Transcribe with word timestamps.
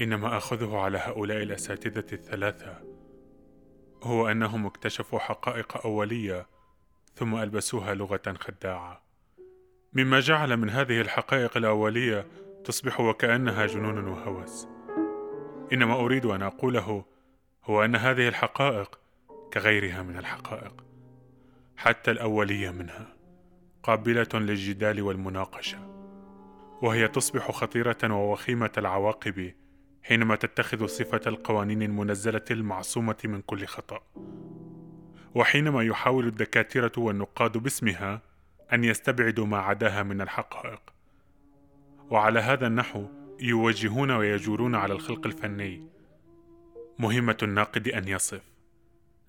إن 0.00 0.14
ما 0.14 0.36
أخذه 0.36 0.76
على 0.76 0.98
هؤلاء 0.98 1.42
الأساتذة 1.42 2.06
الثلاثة. 2.12 2.78
هو 4.02 4.28
أنهم 4.28 4.66
اكتشفوا 4.66 5.18
حقائق 5.18 5.86
أولية 5.86 6.46
ثم 7.14 7.34
ألبسوها 7.34 7.94
لغة 7.94 8.34
خداعة. 8.40 9.02
مما 9.92 10.20
جعل 10.20 10.56
من 10.56 10.70
هذه 10.70 11.00
الحقائق 11.00 11.56
الأولية 11.56 12.26
تصبح 12.64 13.00
وكأنها 13.00 13.66
جنون 13.66 14.08
وهوس. 14.08 14.68
إن 15.72 15.84
ما 15.84 15.94
أريد 15.94 16.26
أن 16.26 16.42
أقوله 16.42 17.04
هو 17.64 17.84
أن 17.84 17.96
هذه 17.96 18.28
الحقائق 18.28 18.98
كغيرها 19.52 20.02
من 20.02 20.18
الحقائق 20.18 20.84
حتى 21.76 22.10
الأولية 22.10 22.70
منها 22.70 23.16
قابلة 23.82 24.28
للجدال 24.34 25.02
والمناقشة 25.02 25.78
وهي 26.82 27.08
تصبح 27.08 27.50
خطيرة 27.50 27.98
ووخيمة 28.04 28.72
العواقب 28.78 29.54
حينما 30.08 30.36
تتخذ 30.36 30.86
صفة 30.86 31.20
القوانين 31.26 31.82
المنزلة 31.82 32.44
المعصومة 32.50 33.16
من 33.24 33.40
كل 33.40 33.66
خطأ. 33.66 34.00
وحينما 35.34 35.82
يحاول 35.82 36.26
الدكاترة 36.26 36.92
والنقاد 36.98 37.58
باسمها 37.58 38.22
أن 38.72 38.84
يستبعدوا 38.84 39.46
ما 39.46 39.58
عداها 39.58 40.02
من 40.02 40.20
الحقائق. 40.20 40.80
وعلى 42.10 42.40
هذا 42.40 42.66
النحو 42.66 43.06
يوجهون 43.40 44.10
ويجورون 44.10 44.74
على 44.74 44.92
الخلق 44.92 45.26
الفني. 45.26 45.88
مهمة 46.98 47.38
الناقد 47.42 47.88
أن 47.88 48.08
يصف 48.08 48.42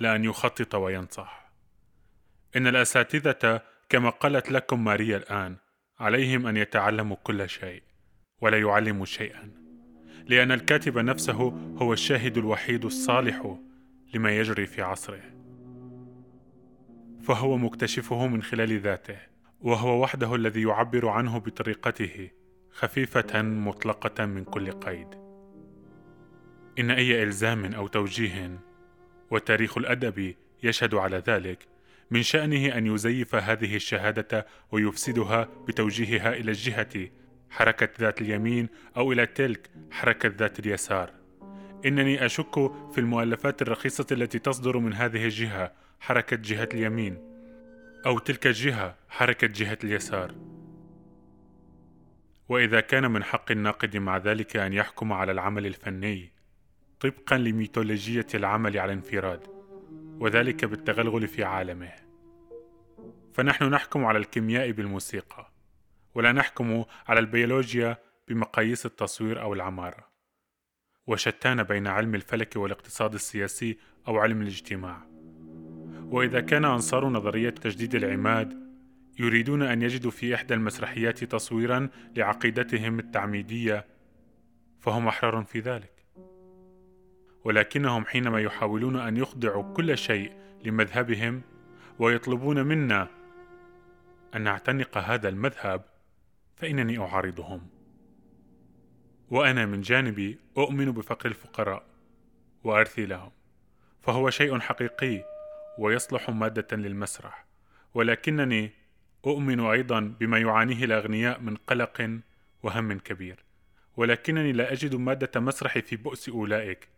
لا 0.00 0.16
أن 0.16 0.24
يخطط 0.24 0.74
وينصح. 0.74 1.50
إن 2.56 2.66
الأساتذة 2.66 3.62
كما 3.88 4.10
قالت 4.10 4.52
لكم 4.52 4.84
ماريا 4.84 5.16
الآن 5.16 5.56
عليهم 6.00 6.46
أن 6.46 6.56
يتعلموا 6.56 7.16
كل 7.16 7.48
شيء 7.48 7.82
ولا 8.40 8.60
يعلموا 8.60 9.06
شيئا. 9.06 9.65
لأن 10.26 10.52
الكاتب 10.52 10.98
نفسه 10.98 11.52
هو 11.78 11.92
الشاهد 11.92 12.38
الوحيد 12.38 12.84
الصالح 12.84 13.56
لما 14.14 14.36
يجري 14.38 14.66
في 14.66 14.82
عصره. 14.82 15.22
فهو 17.22 17.56
مكتشفه 17.56 18.26
من 18.26 18.42
خلال 18.42 18.80
ذاته 18.80 19.16
وهو 19.60 20.02
وحده 20.02 20.34
الذي 20.34 20.62
يعبر 20.62 21.08
عنه 21.08 21.38
بطريقته 21.38 22.30
خفيفة 22.70 23.42
مطلقة 23.42 24.26
من 24.26 24.44
كل 24.44 24.72
قيد. 24.72 25.08
إن 26.78 26.90
أي 26.90 27.22
إلزام 27.22 27.74
أو 27.74 27.86
توجيه 27.86 28.60
وتاريخ 29.30 29.78
الأدب 29.78 30.34
يشهد 30.62 30.94
على 30.94 31.22
ذلك 31.26 31.66
من 32.10 32.22
شأنه 32.22 32.78
أن 32.78 32.86
يزيف 32.86 33.34
هذه 33.34 33.76
الشهادة 33.76 34.46
ويفسدها 34.72 35.48
بتوجيهها 35.68 36.32
إلى 36.32 36.50
الجهة 36.50 37.08
حركة 37.50 37.88
ذات 38.00 38.20
اليمين 38.20 38.68
أو 38.96 39.12
إلى 39.12 39.26
تلك 39.26 39.70
حركة 39.90 40.32
ذات 40.38 40.58
اليسار. 40.58 41.10
إنني 41.86 42.26
أشك 42.26 42.54
في 42.92 42.98
المؤلفات 42.98 43.62
الرخيصة 43.62 44.06
التي 44.12 44.38
تصدر 44.38 44.78
من 44.78 44.92
هذه 44.92 45.24
الجهة 45.24 45.72
حركة 46.00 46.36
جهة 46.36 46.68
اليمين 46.74 47.18
أو 48.06 48.18
تلك 48.18 48.46
الجهة 48.46 48.96
حركة 49.08 49.46
جهة 49.46 49.78
اليسار. 49.84 50.34
وإذا 52.48 52.80
كان 52.80 53.10
من 53.10 53.24
حق 53.24 53.50
الناقد 53.50 53.96
مع 53.96 54.16
ذلك 54.16 54.56
أن 54.56 54.72
يحكم 54.72 55.12
على 55.12 55.32
العمل 55.32 55.66
الفني 55.66 56.32
طبقا 57.00 57.38
لميثولوجية 57.38 58.26
العمل 58.34 58.78
على 58.78 58.92
انفراد 58.92 59.40
وذلك 60.20 60.64
بالتغلغل 60.64 61.28
في 61.28 61.44
عالمه 61.44 61.92
فنحن 63.34 63.64
نحكم 63.64 64.04
على 64.04 64.18
الكيمياء 64.18 64.70
بالموسيقى 64.70 65.52
ولا 66.16 66.32
نحكم 66.32 66.84
على 67.08 67.20
البيولوجيا 67.20 67.96
بمقاييس 68.28 68.86
التصوير 68.86 69.42
أو 69.42 69.54
العماره 69.54 70.08
وشتان 71.06 71.62
بين 71.62 71.86
علم 71.86 72.14
الفلك 72.14 72.56
والاقتصاد 72.56 73.14
السياسي 73.14 73.78
أو 74.08 74.18
علم 74.18 74.42
الاجتماع. 74.42 75.06
وإذا 76.04 76.40
كان 76.40 76.64
أنصار 76.64 77.08
نظرية 77.08 77.50
تجديد 77.50 77.94
العماد 77.94 78.66
يريدون 79.18 79.62
أن 79.62 79.82
يجدوا 79.82 80.10
في 80.10 80.34
إحدى 80.34 80.54
المسرحيات 80.54 81.24
تصويرا 81.24 81.88
لعقيدتهم 82.16 82.98
التعميدية 82.98 83.86
فهم 84.80 85.08
أحرار 85.08 85.44
في 85.44 85.60
ذلك. 85.60 86.06
ولكنهم 87.44 88.04
حينما 88.04 88.40
يحاولون 88.40 88.96
أن 88.96 89.16
يخضعوا 89.16 89.74
كل 89.74 89.98
شيء 89.98 90.32
لمذهبهم 90.64 91.42
ويطلبون 91.98 92.66
منا 92.66 93.08
أن 94.34 94.42
نعتنق 94.42 94.98
هذا 94.98 95.28
المذهب 95.28 95.95
فإنني 96.56 96.98
أعارضهم. 96.98 97.68
وأنا 99.30 99.66
من 99.66 99.80
جانبي 99.80 100.38
أؤمن 100.58 100.92
بفقر 100.92 101.28
الفقراء 101.28 101.86
وأرثي 102.64 103.06
لهم. 103.06 103.30
فهو 104.02 104.30
شيء 104.30 104.58
حقيقي 104.58 105.24
ويصلح 105.78 106.30
مادة 106.30 106.76
للمسرح. 106.76 107.46
ولكنني 107.94 108.70
أؤمن 109.26 109.60
أيضا 109.60 110.00
بما 110.00 110.38
يعانيه 110.38 110.84
الأغنياء 110.84 111.40
من 111.40 111.56
قلق 111.56 112.20
وهم 112.62 112.98
كبير. 112.98 113.44
ولكنني 113.96 114.52
لا 114.52 114.72
أجد 114.72 114.94
مادة 114.94 115.40
مسرح 115.40 115.78
في 115.78 115.96
بؤس 115.96 116.28
أولئك 116.28 116.88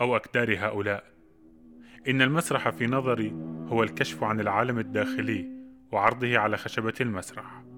أو 0.00 0.16
أكدار 0.16 0.58
هؤلاء. 0.58 1.04
إن 2.08 2.22
المسرح 2.22 2.68
في 2.68 2.86
نظري 2.86 3.32
هو 3.68 3.82
الكشف 3.82 4.24
عن 4.24 4.40
العالم 4.40 4.78
الداخلي 4.78 5.48
وعرضه 5.92 6.38
على 6.38 6.56
خشبة 6.56 6.94
المسرح. 7.00 7.69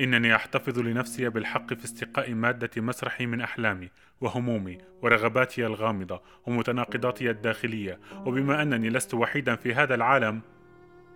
إنني 0.00 0.34
أحتفظ 0.34 0.78
لنفسي 0.78 1.28
بالحق 1.28 1.74
في 1.74 1.84
استقاء 1.84 2.34
مادة 2.34 2.70
مسرحي 2.82 3.26
من 3.26 3.40
أحلامي 3.40 3.90
وهمومي 4.20 4.78
ورغباتي 5.02 5.66
الغامضة 5.66 6.22
ومتناقضاتي 6.46 7.30
الداخلية. 7.30 8.00
وبما 8.26 8.62
أنني 8.62 8.90
لست 8.90 9.14
وحيدا 9.14 9.56
في 9.56 9.74
هذا 9.74 9.94
العالم 9.94 10.40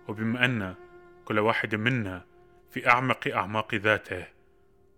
وبما 0.07 0.45
أن 0.45 0.75
كل 1.25 1.39
واحد 1.39 1.75
منا 1.75 2.25
في 2.71 2.89
أعمق 2.89 3.27
أعماق 3.27 3.75
ذاته 3.75 4.25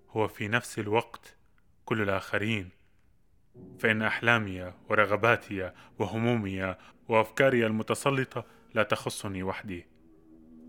هو 0.09 0.27
في 0.27 0.47
نفس 0.47 0.79
الوقت 0.79 1.37
كل 1.85 2.01
الآخرين. 2.01 2.69
فإن 3.79 4.01
أحلامي 4.01 4.73
ورغباتي 4.89 5.71
وهمومي 5.99 6.75
وأفكاري 7.07 7.65
المتسلطة 7.65 8.45
لا 8.73 8.83
تخصني 8.83 9.43
وحدي. 9.43 9.94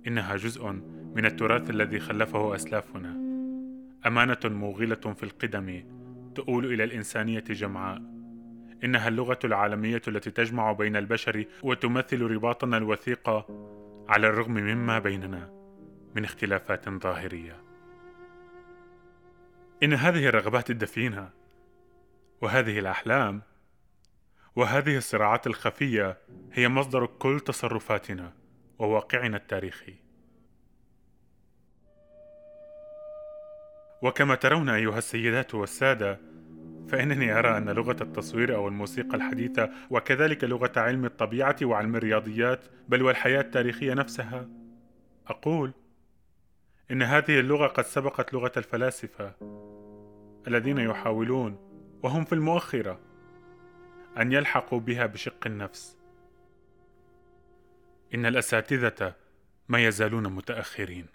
إنها 0.07 0.37
جزء 0.37 0.67
من 1.15 1.27
التراث 1.27 1.71
الذي 1.71 2.01
خلفه 2.01 2.55
أسلافنا. 2.55 3.11
أمانة 4.07 4.39
موغلة 4.45 4.95
في 4.95 5.23
القدم 5.23 5.85
تؤول 6.35 6.73
إلى 6.73 6.85
الإنسانية 6.85 7.45
جمعاء. 7.51 8.03
إنها 8.85 9.09
اللغة 9.09 9.39
العالمية 9.45 10.03
التي 10.09 10.31
تجمع 10.31 10.73
بين 10.73 10.97
البشر 10.97 11.45
وتمثل 11.63 12.21
رباطنا 12.21 12.77
الوثيق 12.77 13.29
على 14.09 14.29
الرغم 14.29 14.53
مما 14.53 14.99
بيننا 14.99 15.51
من 16.15 16.25
اختلافات 16.25 16.89
ظاهرية. 16.89 17.63
إن 19.83 19.93
هذه 19.93 20.29
الرغبات 20.29 20.71
الدفينة 20.71 21.31
وهذه 22.41 22.79
الأحلام 22.79 23.43
وهذه 24.57 24.97
الصراعات 24.97 25.47
الخفية 25.47 26.19
هي 26.53 26.69
مصدر 26.69 27.07
كل 27.07 27.41
تصرفاتنا. 27.41 28.46
وواقعنا 28.79 29.37
التاريخي. 29.37 29.95
وكما 34.03 34.35
ترون 34.35 34.69
أيها 34.69 34.99
السيدات 34.99 35.55
والسادة، 35.55 36.21
فإنني 36.89 37.39
أرى 37.39 37.57
أن 37.57 37.71
لغة 37.71 37.97
التصوير 38.03 38.55
أو 38.55 38.69
الموسيقى 38.69 39.17
الحديثة 39.17 39.71
وكذلك 39.91 40.45
لغة 40.45 40.73
علم 40.77 41.05
الطبيعة 41.05 41.57
وعلم 41.63 41.97
الرياضيات 41.97 42.65
بل 42.89 43.03
والحياة 43.03 43.41
التاريخية 43.41 43.95
نفسها، 43.95 44.49
أقول 45.27 45.73
إن 46.91 47.03
هذه 47.03 47.41
اللغة 47.41 47.67
قد 47.67 47.85
سبقت 47.85 48.35
لغة 48.35 48.53
الفلاسفة 48.57 49.33
الذين 50.49 50.79
يحاولون 50.79 51.59
وهم 52.03 52.25
في 52.25 52.33
المؤخرة 52.33 53.01
أن 54.19 54.33
يلحقوا 54.33 54.81
بها 54.81 55.07
بشق 55.07 55.47
النفس 55.47 55.96
إن 58.15 58.27
الأساتذة 58.27 59.15
ما 59.69 59.87
يزالون 59.87 60.29
متأخرين. 60.33 61.07